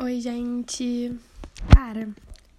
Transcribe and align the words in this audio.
Oi, 0.00 0.20
gente. 0.20 1.12
Cara, 1.74 2.08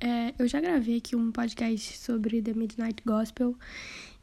é, 0.02 0.34
eu 0.38 0.46
já 0.46 0.60
gravei 0.60 0.98
aqui 0.98 1.16
um 1.16 1.32
podcast 1.32 1.98
sobre 1.98 2.42
The 2.42 2.54
Midnight 2.54 3.02
Gospel 3.06 3.56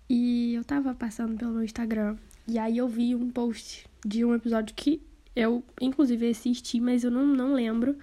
e 0.07 0.53
eu 0.53 0.63
tava 0.63 0.95
passando 0.95 1.35
pelo 1.35 1.65
Instagram 1.65 2.19
e 2.47 2.59
aí 2.59 2.77
eu 2.77 2.87
vi 2.87 3.15
um 3.15 3.31
post 3.31 3.87
de 4.05 4.23
um 4.23 4.35
episódio 4.35 4.75
que 4.77 5.01
eu, 5.35 5.65
inclusive, 5.81 6.29
assisti, 6.29 6.79
mas 6.79 7.05
eu 7.05 7.11
não, 7.11 7.25
não 7.25 7.55
lembro, 7.55 7.97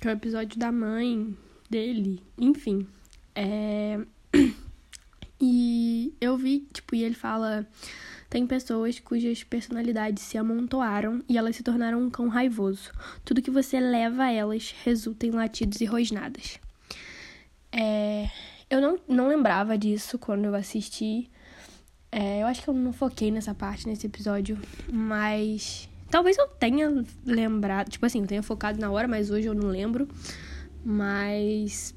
que 0.00 0.06
é 0.06 0.12
o 0.12 0.14
episódio 0.14 0.56
da 0.56 0.70
mãe 0.70 1.36
dele, 1.68 2.22
enfim. 2.38 2.86
É... 3.34 3.98
E 5.40 6.14
eu 6.20 6.38
vi, 6.38 6.60
tipo, 6.72 6.94
e 6.94 7.02
ele 7.02 7.14
fala 7.14 7.66
tem 8.34 8.48
pessoas 8.48 8.98
cujas 8.98 9.44
personalidades 9.44 10.24
se 10.24 10.36
amontoaram 10.36 11.22
e 11.28 11.38
elas 11.38 11.54
se 11.54 11.62
tornaram 11.62 12.02
um 12.02 12.10
cão 12.10 12.26
raivoso. 12.26 12.90
Tudo 13.24 13.40
que 13.40 13.48
você 13.48 13.78
leva 13.78 14.24
a 14.24 14.32
elas 14.32 14.74
resulta 14.82 15.24
em 15.24 15.30
latidos 15.30 15.80
e 15.80 15.84
rosnadas. 15.84 16.58
É... 17.70 18.28
Eu 18.68 18.80
não, 18.80 18.98
não 19.06 19.28
lembrava 19.28 19.78
disso 19.78 20.18
quando 20.18 20.46
eu 20.46 20.54
assisti. 20.56 21.30
É, 22.10 22.42
eu 22.42 22.48
acho 22.48 22.60
que 22.60 22.68
eu 22.68 22.74
não 22.74 22.92
foquei 22.92 23.30
nessa 23.30 23.54
parte, 23.54 23.86
nesse 23.86 24.08
episódio, 24.08 24.58
mas 24.92 25.88
talvez 26.10 26.36
eu 26.36 26.48
tenha 26.48 27.04
lembrado, 27.24 27.88
tipo 27.88 28.04
assim, 28.04 28.20
eu 28.20 28.26
tenha 28.26 28.42
focado 28.42 28.80
na 28.80 28.90
hora, 28.90 29.06
mas 29.06 29.30
hoje 29.30 29.46
eu 29.46 29.54
não 29.54 29.68
lembro. 29.68 30.08
Mas. 30.84 31.94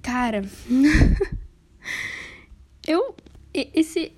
Cara. 0.00 0.42
eu. 2.86 3.16
Esse, 3.52 4.12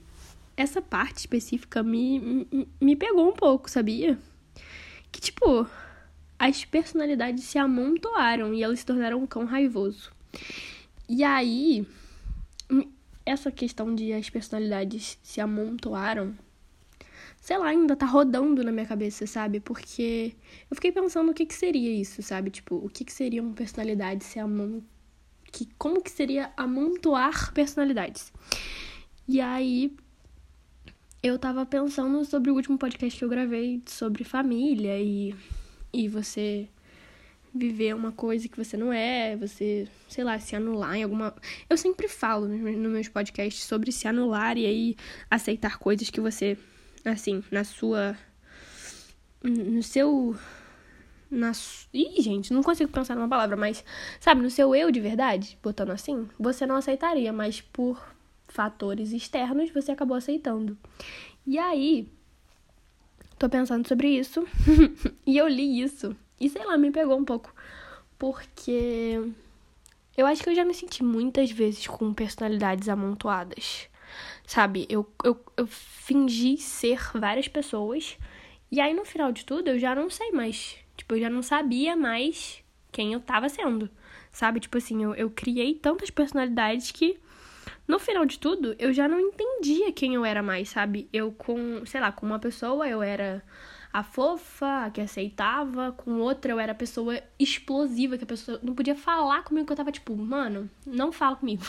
essa 0.56 0.80
parte 0.80 1.18
específica 1.18 1.82
me, 1.82 2.18
me, 2.18 2.68
me 2.80 2.96
pegou 2.96 3.28
um 3.28 3.34
pouco, 3.34 3.70
sabia? 3.70 4.18
Que, 5.12 5.20
tipo, 5.20 5.68
as 6.38 6.64
personalidades 6.64 7.44
se 7.44 7.58
amontoaram 7.58 8.54
e 8.54 8.62
elas 8.62 8.80
se 8.80 8.86
tornaram 8.86 9.22
um 9.22 9.26
cão 9.26 9.44
raivoso. 9.44 10.12
E 11.08 11.22
aí, 11.22 11.86
essa 13.24 13.50
questão 13.50 13.94
de 13.94 14.12
as 14.12 14.30
personalidades 14.30 15.18
se 15.22 15.40
amontoaram, 15.40 16.34
sei 17.40 17.58
lá, 17.58 17.68
ainda 17.68 17.94
tá 17.94 18.06
rodando 18.06 18.64
na 18.64 18.72
minha 18.72 18.86
cabeça, 18.86 19.26
sabe? 19.26 19.60
Porque 19.60 20.34
eu 20.70 20.74
fiquei 20.74 20.92
pensando 20.92 21.30
o 21.30 21.34
que 21.34 21.46
que 21.46 21.54
seria 21.54 21.92
isso, 21.92 22.22
sabe? 22.22 22.50
Tipo, 22.50 22.76
o 22.76 22.88
que 22.88 23.04
que 23.04 23.12
seria 23.12 23.42
uma 23.42 23.54
personalidade 23.54 24.24
se 24.24 24.38
amontoar? 24.38 24.82
Que, 25.52 25.66
como 25.78 26.02
que 26.02 26.10
seria 26.10 26.52
amontoar 26.56 27.52
personalidades? 27.52 28.32
E 29.28 29.40
aí, 29.40 29.96
eu 31.26 31.38
tava 31.38 31.66
pensando 31.66 32.24
sobre 32.24 32.50
o 32.50 32.54
último 32.54 32.78
podcast 32.78 33.18
que 33.18 33.24
eu 33.24 33.28
gravei 33.28 33.82
sobre 33.86 34.22
família 34.22 34.98
e, 35.00 35.34
e 35.92 36.08
você 36.08 36.68
viver 37.52 37.94
uma 37.94 38.12
coisa 38.12 38.48
que 38.48 38.56
você 38.56 38.76
não 38.76 38.92
é, 38.92 39.36
você, 39.36 39.88
sei 40.08 40.22
lá, 40.22 40.38
se 40.38 40.54
anular 40.54 40.94
em 40.94 41.02
alguma. 41.02 41.34
Eu 41.68 41.76
sempre 41.76 42.06
falo 42.06 42.46
nos 42.46 42.60
no 42.76 42.90
meus 42.90 43.08
podcasts 43.08 43.64
sobre 43.64 43.90
se 43.90 44.06
anular 44.06 44.56
e 44.56 44.66
aí 44.66 44.96
aceitar 45.30 45.78
coisas 45.78 46.10
que 46.10 46.20
você, 46.20 46.56
assim, 47.04 47.42
na 47.50 47.64
sua. 47.64 48.16
No 49.42 49.82
seu. 49.82 50.36
Na. 51.30 51.52
Ih, 51.92 52.22
gente, 52.22 52.52
não 52.52 52.62
consigo 52.62 52.92
pensar 52.92 53.16
numa 53.16 53.28
palavra, 53.28 53.56
mas, 53.56 53.84
sabe, 54.20 54.42
no 54.42 54.50
seu 54.50 54.74
eu 54.74 54.90
de 54.90 55.00
verdade, 55.00 55.58
botando 55.62 55.90
assim, 55.90 56.28
você 56.38 56.66
não 56.66 56.76
aceitaria, 56.76 57.32
mas 57.32 57.60
por 57.60 58.15
fatores 58.56 59.12
externos, 59.12 59.70
você 59.70 59.92
acabou 59.92 60.16
aceitando. 60.16 60.76
E 61.46 61.58
aí, 61.58 62.08
tô 63.38 63.50
pensando 63.50 63.86
sobre 63.86 64.08
isso 64.08 64.48
e 65.26 65.36
eu 65.36 65.46
li 65.46 65.82
isso 65.82 66.16
e 66.40 66.48
sei 66.48 66.64
lá, 66.64 66.78
me 66.78 66.90
pegou 66.90 67.18
um 67.18 67.24
pouco, 67.24 67.54
porque 68.18 69.20
eu 70.16 70.26
acho 70.26 70.42
que 70.42 70.48
eu 70.48 70.54
já 70.54 70.64
me 70.64 70.72
senti 70.72 71.04
muitas 71.04 71.50
vezes 71.50 71.86
com 71.86 72.14
personalidades 72.14 72.88
amontoadas. 72.88 73.88
Sabe, 74.46 74.86
eu, 74.88 75.06
eu, 75.22 75.38
eu 75.56 75.66
fingi 75.66 76.56
ser 76.56 76.98
várias 77.12 77.48
pessoas 77.48 78.16
e 78.72 78.80
aí 78.80 78.94
no 78.94 79.04
final 79.04 79.32
de 79.32 79.44
tudo 79.44 79.68
eu 79.68 79.78
já 79.78 79.94
não 79.94 80.08
sei 80.08 80.30
mais. 80.32 80.76
Tipo, 80.96 81.14
eu 81.14 81.20
já 81.20 81.28
não 81.28 81.42
sabia 81.42 81.94
mais 81.94 82.64
quem 82.90 83.12
eu 83.12 83.20
tava 83.20 83.50
sendo. 83.50 83.90
Sabe? 84.32 84.60
Tipo 84.60 84.78
assim, 84.78 85.04
eu, 85.04 85.14
eu 85.14 85.30
criei 85.30 85.74
tantas 85.74 86.08
personalidades 86.10 86.90
que 86.90 87.18
no 87.86 87.98
final 87.98 88.24
de 88.26 88.38
tudo, 88.38 88.74
eu 88.78 88.92
já 88.92 89.06
não 89.06 89.20
entendia 89.20 89.92
quem 89.92 90.14
eu 90.14 90.24
era 90.24 90.42
mais, 90.42 90.68
sabe? 90.70 91.08
Eu 91.12 91.32
com, 91.32 91.84
sei 91.86 92.00
lá, 92.00 92.10
com 92.10 92.26
uma 92.26 92.38
pessoa 92.38 92.88
eu 92.88 93.02
era 93.02 93.42
a 93.92 94.02
fofa, 94.02 94.84
a 94.84 94.90
que 94.90 95.00
aceitava, 95.00 95.92
com 95.92 96.18
outra 96.20 96.52
eu 96.52 96.60
era 96.60 96.72
a 96.72 96.74
pessoa 96.74 97.18
explosiva, 97.38 98.18
que 98.18 98.24
a 98.24 98.26
pessoa 98.26 98.60
não 98.62 98.74
podia 98.74 98.94
falar 98.94 99.42
comigo, 99.44 99.66
que 99.66 99.72
eu 99.72 99.76
tava 99.76 99.92
tipo, 99.92 100.14
mano, 100.16 100.68
não 100.84 101.12
fala 101.12 101.36
comigo. 101.36 101.64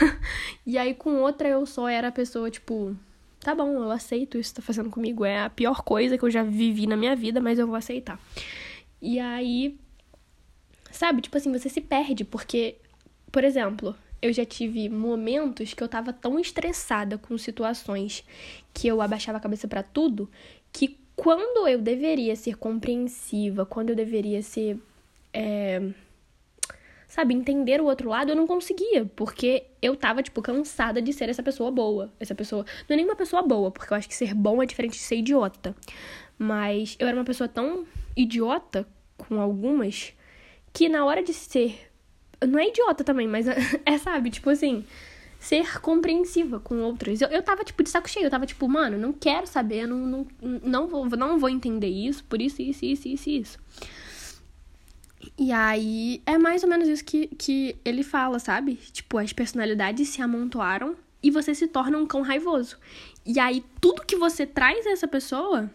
e 0.66 0.76
aí 0.76 0.94
com 0.94 1.22
outra 1.22 1.48
eu 1.48 1.64
só 1.64 1.88
era 1.88 2.08
a 2.08 2.12
pessoa, 2.12 2.50
tipo, 2.50 2.94
tá 3.40 3.54
bom, 3.54 3.68
eu 3.68 3.90
aceito 3.90 4.36
isso 4.36 4.50
que 4.50 4.60
tá 4.60 4.62
fazendo 4.62 4.90
comigo, 4.90 5.24
é 5.24 5.44
a 5.44 5.50
pior 5.50 5.82
coisa 5.82 6.18
que 6.18 6.24
eu 6.24 6.30
já 6.30 6.42
vivi 6.42 6.86
na 6.86 6.96
minha 6.96 7.16
vida, 7.16 7.40
mas 7.40 7.58
eu 7.58 7.66
vou 7.66 7.76
aceitar. 7.76 8.20
E 9.00 9.20
aí, 9.20 9.78
sabe, 10.90 11.22
tipo 11.22 11.36
assim, 11.36 11.52
você 11.52 11.68
se 11.68 11.80
perde, 11.80 12.24
porque, 12.24 12.76
por 13.30 13.44
exemplo, 13.44 13.96
eu 14.20 14.32
já 14.32 14.44
tive 14.44 14.88
momentos 14.88 15.74
que 15.74 15.82
eu 15.82 15.88
tava 15.88 16.12
tão 16.12 16.38
estressada 16.38 17.18
com 17.18 17.36
situações 17.36 18.24
que 18.72 18.88
eu 18.88 19.00
abaixava 19.00 19.38
a 19.38 19.40
cabeça 19.40 19.68
para 19.68 19.82
tudo, 19.82 20.30
que 20.72 20.98
quando 21.14 21.66
eu 21.66 21.80
deveria 21.80 22.36
ser 22.36 22.56
compreensiva, 22.56 23.64
quando 23.64 23.90
eu 23.90 23.96
deveria 23.96 24.42
ser. 24.42 24.78
É, 25.32 25.80
sabe, 27.08 27.34
entender 27.34 27.80
o 27.80 27.86
outro 27.86 28.10
lado, 28.10 28.30
eu 28.30 28.36
não 28.36 28.46
conseguia, 28.46 29.06
porque 29.16 29.64
eu 29.80 29.96
tava, 29.96 30.22
tipo, 30.22 30.42
cansada 30.42 31.00
de 31.00 31.12
ser 31.12 31.28
essa 31.28 31.42
pessoa 31.42 31.70
boa. 31.70 32.12
Essa 32.20 32.34
pessoa. 32.34 32.64
Não 32.88 32.94
é 32.94 32.96
nem 32.96 33.04
uma 33.06 33.16
pessoa 33.16 33.42
boa, 33.42 33.70
porque 33.70 33.92
eu 33.92 33.96
acho 33.96 34.08
que 34.08 34.14
ser 34.14 34.34
bom 34.34 34.62
é 34.62 34.66
diferente 34.66 34.92
de 34.92 34.98
ser 34.98 35.16
idiota. 35.16 35.74
Mas 36.38 36.96
eu 36.98 37.08
era 37.08 37.16
uma 37.16 37.24
pessoa 37.24 37.48
tão 37.48 37.86
idiota 38.14 38.86
com 39.16 39.40
algumas 39.40 40.12
que 40.72 40.88
na 40.88 41.06
hora 41.06 41.22
de 41.22 41.32
ser 41.32 41.90
não 42.46 42.58
é 42.58 42.68
idiota 42.68 43.04
também, 43.04 43.28
mas 43.28 43.46
é, 43.84 43.98
sabe, 43.98 44.30
tipo 44.30 44.50
assim, 44.50 44.84
ser 45.38 45.80
compreensiva 45.80 46.58
com 46.60 46.80
outras. 46.82 47.20
Eu, 47.20 47.28
eu 47.28 47.42
tava, 47.42 47.64
tipo, 47.64 47.82
de 47.82 47.90
saco 47.90 48.08
cheio. 48.08 48.26
Eu 48.26 48.30
tava, 48.30 48.46
tipo, 48.46 48.68
mano, 48.68 48.98
não 48.98 49.12
quero 49.12 49.46
saber, 49.46 49.86
não, 49.86 49.98
não, 49.98 50.26
não, 50.62 50.86
vou, 50.88 51.08
não 51.10 51.38
vou 51.38 51.48
entender 51.48 51.88
isso, 51.88 52.24
por 52.24 52.40
isso, 52.40 52.60
isso, 52.60 52.84
isso, 52.84 53.08
isso, 53.08 53.30
isso. 53.30 53.58
E 55.38 55.52
aí, 55.52 56.22
é 56.24 56.38
mais 56.38 56.62
ou 56.62 56.68
menos 56.68 56.88
isso 56.88 57.04
que, 57.04 57.28
que 57.28 57.76
ele 57.84 58.02
fala, 58.02 58.38
sabe? 58.38 58.76
Tipo, 58.76 59.18
as 59.18 59.32
personalidades 59.32 60.08
se 60.08 60.22
amontoaram 60.22 60.96
e 61.22 61.30
você 61.30 61.54
se 61.54 61.66
torna 61.66 61.98
um 61.98 62.06
cão 62.06 62.22
raivoso. 62.22 62.78
E 63.24 63.38
aí, 63.38 63.64
tudo 63.80 64.04
que 64.04 64.16
você 64.16 64.46
traz 64.46 64.86
a 64.86 64.90
essa 64.90 65.08
pessoa, 65.08 65.70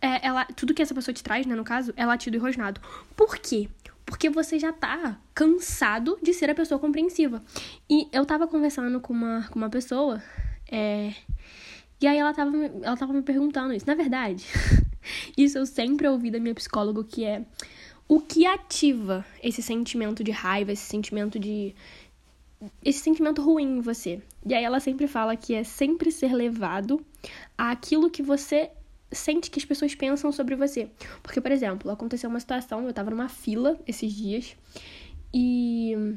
é, 0.00 0.26
ela, 0.26 0.46
tudo 0.46 0.74
que 0.74 0.82
essa 0.82 0.94
pessoa 0.94 1.14
te 1.14 1.22
traz, 1.22 1.46
né, 1.46 1.54
no 1.54 1.64
caso, 1.64 1.92
é 1.96 2.04
latido 2.06 2.36
e 2.36 2.40
rosnado. 2.40 2.80
Por 3.14 3.36
quê? 3.36 3.68
Porque 4.10 4.28
você 4.28 4.58
já 4.58 4.72
tá 4.72 5.18
cansado 5.32 6.18
de 6.20 6.34
ser 6.34 6.50
a 6.50 6.54
pessoa 6.54 6.80
compreensiva. 6.80 7.40
E 7.88 8.08
eu 8.12 8.26
tava 8.26 8.48
conversando 8.48 9.00
com 9.00 9.12
uma, 9.12 9.48
com 9.48 9.58
uma 9.58 9.70
pessoa, 9.70 10.20
é, 10.70 11.14
e 12.00 12.06
aí 12.06 12.18
ela 12.18 12.34
tava, 12.34 12.56
ela 12.82 12.96
tava 12.96 13.12
me 13.12 13.22
perguntando 13.22 13.72
isso. 13.72 13.86
Na 13.86 13.94
verdade, 13.94 14.44
isso 15.38 15.56
eu 15.56 15.64
sempre 15.64 16.08
ouvi 16.08 16.30
da 16.30 16.40
minha 16.40 16.54
psicóloga, 16.54 17.04
que 17.04 17.24
é 17.24 17.44
o 18.08 18.20
que 18.20 18.44
ativa 18.44 19.24
esse 19.40 19.62
sentimento 19.62 20.24
de 20.24 20.32
raiva, 20.32 20.72
esse 20.72 20.82
sentimento 20.82 21.38
de. 21.38 21.72
esse 22.84 22.98
sentimento 22.98 23.40
ruim 23.40 23.78
em 23.78 23.80
você. 23.80 24.20
E 24.44 24.52
aí 24.52 24.64
ela 24.64 24.80
sempre 24.80 25.06
fala 25.06 25.36
que 25.36 25.54
é 25.54 25.62
sempre 25.62 26.10
ser 26.10 26.34
levado 26.34 27.00
àquilo 27.56 28.10
que 28.10 28.22
você 28.24 28.72
sente 29.12 29.50
que 29.50 29.58
as 29.58 29.64
pessoas 29.64 29.94
pensam 29.94 30.30
sobre 30.32 30.54
você. 30.56 30.88
Porque, 31.22 31.40
por 31.40 31.50
exemplo, 31.50 31.90
aconteceu 31.90 32.30
uma 32.30 32.40
situação, 32.40 32.86
eu 32.86 32.92
tava 32.92 33.10
numa 33.10 33.28
fila 33.28 33.78
esses 33.86 34.12
dias 34.12 34.56
e 35.32 36.16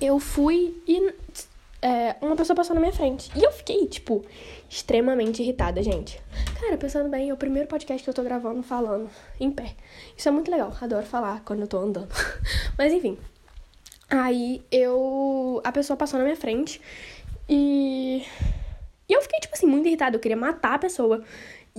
eu 0.00 0.18
fui 0.18 0.74
e 0.86 1.14
é, 1.80 2.16
uma 2.20 2.34
pessoa 2.36 2.56
passou 2.56 2.74
na 2.74 2.80
minha 2.80 2.92
frente. 2.92 3.30
E 3.36 3.42
eu 3.42 3.52
fiquei, 3.52 3.86
tipo, 3.86 4.24
extremamente 4.68 5.42
irritada, 5.42 5.82
gente. 5.82 6.20
Cara, 6.60 6.76
pensando 6.76 7.08
bem, 7.08 7.30
é 7.30 7.32
o 7.32 7.36
primeiro 7.36 7.68
podcast 7.68 8.02
que 8.02 8.10
eu 8.10 8.14
tô 8.14 8.22
gravando 8.22 8.62
falando 8.62 9.08
em 9.38 9.50
pé. 9.50 9.74
Isso 10.16 10.28
é 10.28 10.32
muito 10.32 10.50
legal, 10.50 10.76
adoro 10.80 11.06
falar 11.06 11.42
quando 11.44 11.60
eu 11.60 11.68
tô 11.68 11.78
andando. 11.78 12.08
Mas 12.76 12.92
enfim. 12.92 13.16
Aí 14.10 14.62
eu. 14.70 15.60
A 15.64 15.70
pessoa 15.70 15.96
passou 15.96 16.18
na 16.18 16.24
minha 16.24 16.36
frente 16.36 16.80
e. 17.48 18.24
E 19.08 19.12
eu 19.12 19.22
fiquei, 19.22 19.40
tipo 19.40 19.54
assim, 19.54 19.66
muito 19.66 19.86
irritada. 19.86 20.16
Eu 20.16 20.20
queria 20.20 20.36
matar 20.36 20.74
a 20.74 20.78
pessoa. 20.78 21.22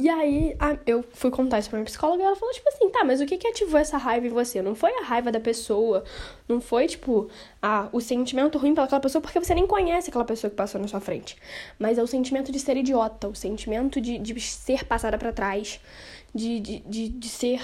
E 0.02 0.08
aí, 0.08 0.56
a, 0.58 0.78
eu 0.86 1.04
fui 1.12 1.30
contar 1.30 1.60
isso 1.60 1.70
pra 1.70 1.78
minha 1.78 1.86
psicóloga 1.86 2.24
e 2.24 2.26
ela 2.26 2.36
falou, 2.38 2.54
tipo 2.54 2.70
assim, 2.70 2.90
tá, 2.90 3.04
mas 3.04 3.20
o 3.20 3.26
que 3.26 3.38
que 3.38 3.46
ativou 3.46 3.78
essa 3.78 3.98
raiva 3.98 4.26
em 4.26 4.30
você? 4.30 4.62
Não 4.62 4.74
foi 4.74 4.94
a 4.98 5.04
raiva 5.04 5.30
da 5.30 5.42
pessoa, 5.42 6.06
não 6.48 6.62
foi, 6.62 6.88
tipo, 6.88 7.30
a, 7.62 7.90
o 7.92 8.00
sentimento 8.00 8.58
ruim 8.58 8.74
pelaquela 8.74 9.02
pessoa, 9.02 9.22
porque 9.22 9.38
você 9.38 9.54
nem 9.54 9.68
conhece 9.68 10.10
aquela 10.10 10.24
pessoa 10.24 10.50
que 10.50 10.56
passou 10.56 10.80
na 10.80 10.88
sua 10.88 11.02
frente. 11.02 11.36
Mas 11.78 11.98
é 11.98 12.02
o 12.02 12.08
sentimento 12.08 12.50
de 12.50 12.62
ser 12.62 12.78
idiota, 12.78 13.28
o 13.28 13.36
sentimento 13.36 14.00
de, 14.00 14.18
de 14.18 14.40
ser 14.40 14.86
passada 14.86 15.18
para 15.18 15.34
trás, 15.34 15.82
de, 16.34 16.62
de, 16.62 16.80
de, 16.80 17.10
de 17.10 17.28
ser 17.28 17.62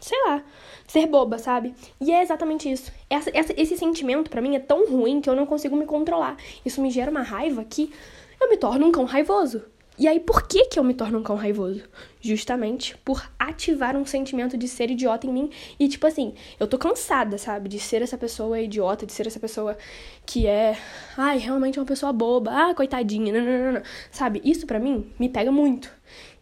sei 0.00 0.18
lá, 0.26 0.42
ser 0.88 1.06
boba, 1.06 1.38
sabe? 1.38 1.72
E 2.00 2.10
é 2.12 2.20
exatamente 2.20 2.68
isso. 2.68 2.90
Essa, 3.08 3.30
essa, 3.32 3.54
esse 3.56 3.76
sentimento 3.76 4.28
para 4.28 4.40
mim 4.40 4.56
é 4.56 4.60
tão 4.60 4.90
ruim 4.90 5.20
que 5.20 5.30
eu 5.30 5.36
não 5.36 5.46
consigo 5.46 5.76
me 5.76 5.86
controlar. 5.86 6.36
Isso 6.64 6.82
me 6.82 6.90
gera 6.90 7.12
uma 7.12 7.22
raiva 7.22 7.64
que 7.64 7.92
eu 8.40 8.48
me 8.50 8.56
torno 8.56 8.86
um 8.86 8.90
cão 8.90 9.04
raivoso. 9.04 9.62
E 9.98 10.06
aí, 10.06 10.20
por 10.20 10.46
que, 10.46 10.66
que 10.66 10.78
eu 10.78 10.84
me 10.84 10.94
torno 10.94 11.18
um 11.18 11.22
cão 11.24 11.34
raivoso? 11.34 11.82
Justamente 12.20 12.96
por 12.98 13.28
ativar 13.36 13.96
um 13.96 14.06
sentimento 14.06 14.56
de 14.56 14.68
ser 14.68 14.92
idiota 14.92 15.26
em 15.26 15.32
mim. 15.32 15.50
E, 15.78 15.88
tipo 15.88 16.06
assim, 16.06 16.34
eu 16.60 16.68
tô 16.68 16.78
cansada, 16.78 17.36
sabe? 17.36 17.68
De 17.68 17.80
ser 17.80 18.00
essa 18.00 18.16
pessoa 18.16 18.60
idiota, 18.60 19.04
de 19.04 19.12
ser 19.12 19.26
essa 19.26 19.40
pessoa 19.40 19.76
que 20.24 20.46
é. 20.46 20.78
Ai, 21.16 21.38
realmente 21.38 21.78
é 21.78 21.82
uma 21.82 21.86
pessoa 21.86 22.12
boba. 22.12 22.52
Ah, 22.52 22.74
coitadinha. 22.74 23.32
Não, 23.32 23.40
não, 23.40 23.64
não, 23.64 23.72
não. 23.72 23.82
Sabe? 24.12 24.40
Isso 24.44 24.66
para 24.66 24.78
mim 24.78 25.12
me 25.18 25.28
pega 25.28 25.50
muito. 25.50 25.90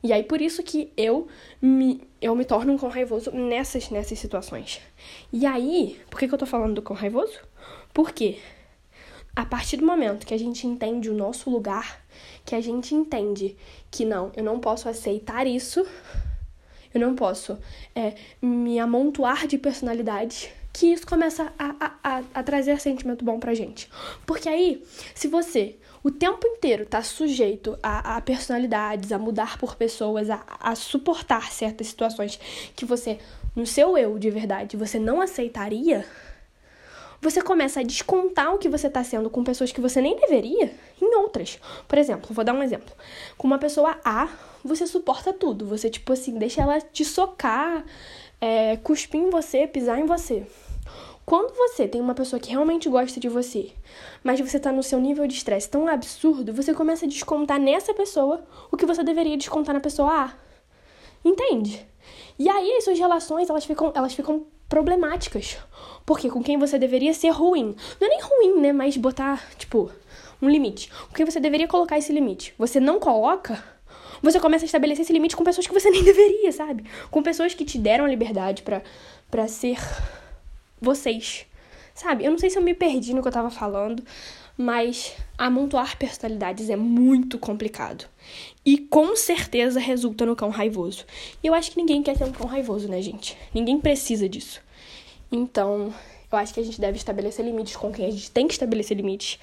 E 0.03 0.13
aí, 0.13 0.23
por 0.23 0.43
isso 0.43 0.63
que 0.63 0.93
eu 0.95 1.27
me, 1.61 2.03
eu 2.21 2.35
me 2.37 2.45
torno 2.45 2.75
um 2.75 2.79
cão 2.79 2.91
raivoso 2.91 3.31
nessas, 3.31 3.89
nessas 3.89 4.19
situações. 4.19 4.83
E 5.33 5.47
aí, 5.47 5.99
por 6.11 6.19
que, 6.19 6.29
que 6.29 6.35
eu 6.35 6.39
tô 6.39 6.47
falando 6.47 6.75
do 6.75 6.83
cão 6.83 6.95
raivoso? 6.95 7.41
Porque 7.95 8.39
a 9.37 9.45
partir 9.45 9.77
do 9.77 9.87
momento 9.87 10.27
que 10.27 10.33
a 10.33 10.39
gente 10.39 10.67
entende 10.67 11.11
o 11.11 11.15
nosso 11.15 11.51
lugar 11.51 12.01
que 12.45 12.55
a 12.55 12.61
gente 12.61 12.95
entende 12.95 13.57
que 13.91 14.05
não, 14.05 14.33
eu 14.35 14.43
não 14.43 14.59
posso 14.59 14.89
aceitar 14.89 15.47
isso, 15.47 15.87
eu 16.95 17.01
não 17.01 17.15
posso 17.15 17.59
é, 17.95 18.15
me 18.41 18.79
amontoar 18.79 19.47
de 19.47 19.59
personalidade, 19.59 20.51
que 20.73 20.93
isso 20.93 21.07
começa 21.07 21.53
a, 21.59 21.93
a, 22.03 22.23
a, 22.33 22.43
trazer 22.43 22.81
sentimento 22.81 23.25
bom 23.25 23.39
pra 23.41 23.53
gente. 23.53 23.91
Porque 24.25 24.49
aí, 24.49 24.83
se 25.15 25.27
você 25.27 25.77
o 26.03 26.11
tempo 26.11 26.47
inteiro 26.47 26.87
tá 26.87 27.03
sujeito 27.03 27.77
a, 27.83 28.17
a 28.17 28.21
personalidades, 28.21 29.11
a 29.11 29.19
mudar 29.19 29.59
por 29.59 29.75
pessoas, 29.75 30.31
a, 30.31 30.45
a 30.61 30.75
suportar 30.77 31.51
certas 31.51 31.89
situações 31.89 32.39
que 32.77 32.85
você, 32.85 33.19
no 33.57 33.67
seu 33.67 33.99
eu 33.99 34.17
de 34.19 34.31
verdade, 34.31 34.77
você 34.77 35.01
não 35.01 35.21
aceitaria, 35.21 36.07
você 37.21 37.43
começa 37.43 37.81
a 37.81 37.83
descontar 37.83 38.55
o 38.55 38.59
que 38.59 38.69
você 38.69 38.87
está 38.87 39.03
sendo 39.03 39.31
com 39.31 39.43
pessoas 39.43 39.73
que 39.73 39.81
você 39.81 40.01
nem 40.01 40.17
deveria 40.17 40.73
em 41.01 41.17
outras. 41.17 41.59
Por 41.89 41.99
exemplo, 41.99 42.35
vou 42.35 42.45
dar 42.45 42.53
um 42.53 42.63
exemplo. 42.63 42.95
Com 43.37 43.47
uma 43.47 43.59
pessoa 43.59 43.99
A, 44.05 44.29
você 44.65 44.87
suporta 44.87 45.33
tudo. 45.33 45.67
Você, 45.67 45.89
tipo 45.89 46.13
assim, 46.13 46.39
deixa 46.39 46.63
ela 46.63 46.81
te 46.81 47.05
socar, 47.05 47.85
é, 48.41 48.77
cuspir 48.77 49.21
em 49.21 49.31
você, 49.31 49.67
pisar 49.67 49.99
em 49.99 50.07
você. 50.07 50.47
Quando 51.25 51.57
você 51.57 51.89
tem 51.89 52.01
uma 52.01 52.15
pessoa 52.15 52.39
que 52.39 52.51
realmente 52.51 52.89
gosta 52.89 53.19
de 53.19 53.29
você, 53.29 53.73
mas 54.23 54.39
você 54.39 54.61
tá 54.61 54.71
no 54.71 54.83
seu 54.83 55.01
nível 55.01 55.27
de 55.27 55.35
estresse 55.35 55.69
tão 55.69 55.89
absurdo, 55.89 56.53
você 56.53 56.73
começa 56.73 57.05
a 57.05 57.09
descontar 57.09 57.59
nessa 57.59 57.93
pessoa 57.93 58.45
o 58.71 58.77
que 58.77 58.87
você 58.87 59.03
deveria 59.03 59.37
descontar 59.37 59.75
na 59.75 59.81
pessoa 59.81 60.27
A. 60.27 60.33
Entende? 61.25 61.85
E 62.39 62.49
aí 62.49 62.77
as 62.77 62.85
suas 62.85 62.99
relações, 62.99 63.51
elas 63.51 63.65
ficam, 63.65 63.93
elas 63.93 64.15
ficam 64.15 64.47
problemáticas. 64.69 65.59
Porque 66.05 66.31
com 66.31 66.43
quem 66.43 66.59
você 66.59 66.79
deveria 66.79 67.13
ser 67.13 67.31
ruim. 67.31 67.75
Não 68.01 68.07
é 68.07 68.11
nem 68.11 68.21
ruim, 68.23 68.61
né? 68.61 68.73
Mas 68.73 68.97
botar, 68.97 69.45
tipo, 69.59 69.91
um 70.41 70.49
limite. 70.49 70.91
Com 71.09 71.15
quem 71.15 71.27
você 71.27 71.41
deveria 71.41 71.67
colocar 71.67 71.99
esse 71.99 72.13
limite. 72.13 72.55
Você 72.59 72.79
não 72.79 73.01
coloca, 73.01 73.63
você 74.23 74.41
começa 74.41 74.65
a 74.65 74.67
estabelecer 74.67 75.03
esse 75.03 75.13
limite 75.13 75.37
com 75.37 75.45
pessoas 75.45 75.67
que 75.67 75.75
você 75.75 75.91
nem 75.91 76.03
deveria, 76.03 76.53
sabe? 76.53 76.85
Com 77.11 77.23
pessoas 77.23 77.55
que 77.55 77.65
te 77.65 77.79
deram 77.79 78.05
a 78.05 78.09
liberdade 78.09 78.63
para 78.63 79.49
ser 79.49 79.79
vocês. 80.81 81.47
Sabe? 81.95 82.25
Eu 82.25 82.31
não 82.31 82.39
sei 82.39 82.51
se 82.51 82.59
eu 82.59 82.63
me 82.63 82.75
perdi 82.75 83.15
no 83.15 83.23
que 83.23 83.29
eu 83.29 83.33
tava 83.33 83.51
falando, 83.51 84.03
mas 84.57 85.15
amontoar 85.37 85.99
personalidades 85.99 86.71
é 86.71 86.77
muito 86.77 87.39
complicado. 87.39 88.07
E 88.65 88.79
com 88.79 89.15
certeza 89.15 89.79
resulta 89.79 90.25
no 90.25 90.35
cão 90.35 90.49
raivoso. 90.49 91.05
E 91.43 91.47
eu 91.47 91.55
acho 91.55 91.71
que 91.71 91.77
ninguém 91.77 92.03
quer 92.03 92.17
ter 92.17 92.25
um 92.25 92.33
cão 92.33 92.47
raivoso, 92.47 92.89
né, 92.89 93.01
gente? 93.03 93.37
Ninguém 93.55 93.79
precisa 93.79 94.29
disso. 94.29 94.61
Então, 95.31 95.93
eu 96.33 96.39
acho 96.39 96.55
que 96.55 96.61
a 96.61 96.63
gente 96.63 96.81
deve 96.81 96.97
estabelecer 96.97 97.45
limites 97.45 97.77
com 97.77 97.93
quem 97.93 98.07
a 98.07 98.11
gente 98.11 98.31
tem 98.31 98.47
que 98.47 98.55
estabelecer 98.55 98.97
limites. 98.97 99.39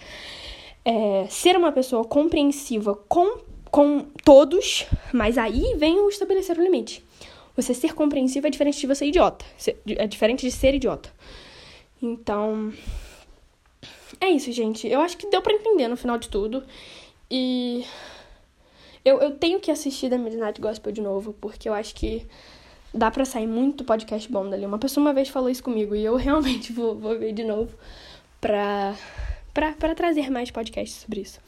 É, 0.84 1.28
ser 1.30 1.56
uma 1.56 1.72
pessoa 1.72 2.04
compreensiva 2.04 2.96
com, 3.08 3.38
com 3.70 4.06
todos, 4.24 4.86
mas 5.14 5.38
aí 5.38 5.76
vem 5.78 6.00
o 6.00 6.10
estabelecer 6.10 6.58
o 6.58 6.64
limite. 6.64 7.04
Você 7.56 7.74
ser 7.74 7.94
compreensivo 7.94 8.48
é 8.48 8.50
diferente 8.50 8.80
de 8.80 8.88
você 8.88 9.06
idiota. 9.06 9.46
É 9.98 10.08
diferente 10.08 10.42
de 10.42 10.52
ser 10.52 10.74
idiota. 10.74 11.10
Então, 12.02 12.74
é 14.20 14.30
isso, 14.30 14.52
gente. 14.52 14.88
Eu 14.88 15.02
acho 15.02 15.18
que 15.18 15.30
deu 15.30 15.42
para 15.42 15.54
entender 15.54 15.88
no 15.88 15.98
final 15.98 16.18
de 16.18 16.30
tudo. 16.30 16.64
E 17.30 17.86
eu, 19.04 19.20
eu 19.20 19.32
tenho 19.32 19.60
que 19.60 19.72
assistir 19.72 20.10
da 20.10 20.18
Midnight 20.18 20.60
Gospel 20.62 20.92
de 20.92 21.02
novo, 21.02 21.34
porque 21.34 21.68
eu 21.68 21.74
acho 21.74 21.96
que 21.96 22.26
dá 22.94 23.10
para 23.10 23.26
sair 23.26 23.48
muito 23.48 23.84
podcast 23.84 24.32
bom 24.32 24.50
dali. 24.50 24.66
Uma 24.66 24.78
pessoa 24.78 25.04
uma 25.04 25.14
vez 25.14 25.30
falou 25.30 25.50
isso 25.50 25.64
comigo 25.64 25.96
e 25.96 26.06
eu 26.06 26.16
realmente 26.18 26.72
vou, 26.72 26.96
vou 26.96 27.18
ver 27.18 27.34
de 27.34 27.44
novo 27.44 27.76
pra, 28.40 28.96
pra, 29.54 29.74
pra 29.74 29.96
trazer 29.96 30.30
mais 30.30 30.52
podcasts 30.52 31.02
sobre 31.02 31.22
isso. 31.22 31.40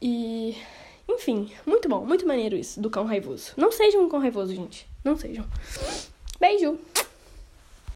E, 0.00 0.56
enfim, 1.08 1.50
muito 1.66 1.88
bom, 1.88 2.04
muito 2.04 2.26
maneiro 2.26 2.56
isso 2.56 2.80
do 2.80 2.90
cão 2.90 3.04
raivoso. 3.04 3.52
Não 3.56 3.70
sejam 3.70 4.04
um 4.04 4.08
cão 4.08 4.20
raivoso, 4.20 4.54
gente. 4.54 4.86
Não 5.04 5.16
sejam. 5.16 5.44
Beijo! 6.40 6.78